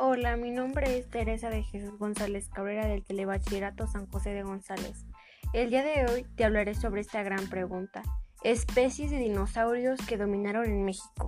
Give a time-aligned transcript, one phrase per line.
[0.00, 5.04] Hola, mi nombre es Teresa de Jesús González Cabrera del Telebachillerato San José de González.
[5.52, 8.04] El día de hoy te hablaré sobre esta gran pregunta.
[8.44, 11.26] Especies de dinosaurios que dominaron en México.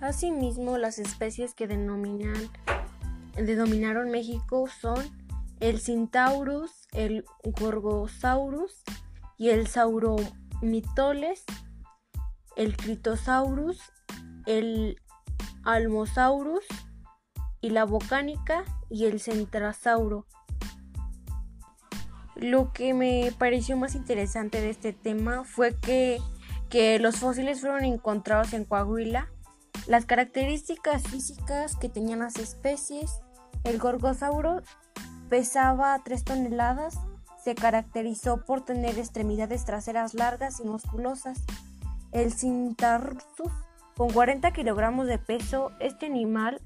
[0.00, 2.48] Asimismo, las especies que denominan,
[3.34, 5.00] denominaron México son
[5.58, 8.84] el Centaurus, el Gorgosaurus
[9.36, 11.42] y el Sauromitoles,
[12.54, 13.80] el Critosaurus,
[14.46, 14.96] el
[15.64, 16.64] Almosaurus
[17.60, 20.26] y la Bocánica y el Centrasauro.
[22.34, 26.20] Lo que me pareció más interesante de este tema fue que,
[26.68, 29.28] que los fósiles fueron encontrados en Coahuila,
[29.86, 33.20] las características físicas que tenían las especies,
[33.64, 34.62] el Gorgosauro
[35.28, 36.98] pesaba 3 toneladas,
[37.42, 41.40] se caracterizó por tener extremidades traseras largas y musculosas.
[42.12, 43.52] El Cintarsus,
[43.96, 46.60] con 40 kilogramos de peso, este animal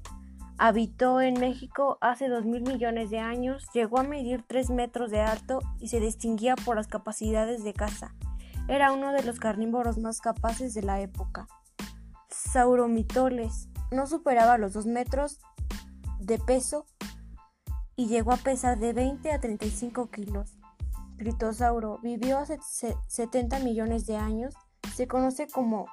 [0.57, 5.21] habitó en México hace 2 mil millones de años, llegó a medir 3 metros de
[5.21, 8.15] alto y se distinguía por las capacidades de caza.
[8.67, 11.47] Era uno de los carnívoros más capaces de la época.
[12.29, 15.39] Sauromitoles no superaba los 2 metros
[16.19, 16.85] de peso
[17.95, 20.57] y llegó a pesar de 20 a 35 kilos.
[21.17, 22.59] Critosauro vivió hace
[23.07, 24.53] 70 millones de años.
[24.93, 25.87] Se conoce como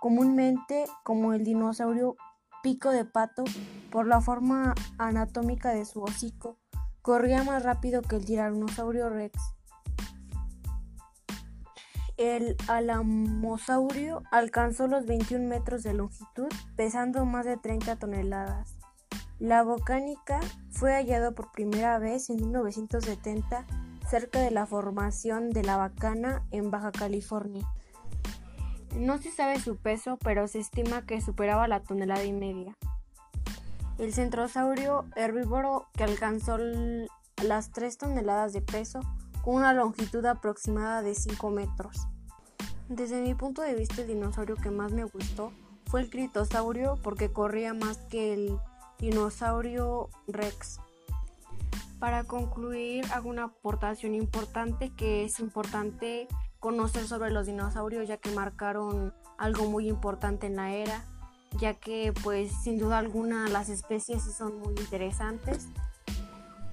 [0.00, 2.16] comúnmente como el dinosaurio
[2.62, 3.44] pico de pato
[3.90, 6.58] por la forma anatómica de su hocico.
[7.02, 9.38] Corría más rápido que el tiranosaurio rex.
[12.16, 18.74] El alamosaurio alcanzó los 21 metros de longitud, pesando más de 30 toneladas.
[19.38, 23.64] La volcánica fue hallado por primera vez en 1970
[24.08, 27.64] cerca de la formación de la Bacana en Baja California.
[28.96, 32.76] No se sabe su peso, pero se estima que superaba la tonelada y media.
[33.98, 36.56] El centrosaurio herbívoro que alcanzó
[37.42, 39.00] las 3 toneladas de peso
[39.42, 42.06] con una longitud aproximada de 5 metros.
[42.88, 45.52] Desde mi punto de vista el dinosaurio que más me gustó
[45.86, 48.58] fue el critosaurio porque corría más que el
[48.98, 50.80] dinosaurio Rex.
[51.98, 56.28] Para concluir, hago una aportación importante que es importante
[56.60, 61.04] conocer sobre los dinosaurios ya que marcaron algo muy importante en la era,
[61.58, 65.68] ya que pues sin duda alguna las especies son muy interesantes.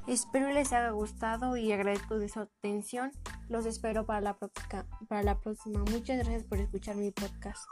[0.07, 3.11] Espero les haya gustado y agradezco de su atención.
[3.49, 5.79] Los espero para la, próxima, para la próxima.
[5.79, 7.65] Muchas gracias por escuchar mi podcast.